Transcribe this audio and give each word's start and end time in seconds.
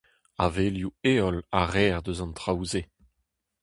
Avelioù-heol 0.45 1.37
a 1.59 1.61
reer 1.73 1.99
eus 2.09 2.19
an 2.25 2.33
traoù-se. 2.37 2.81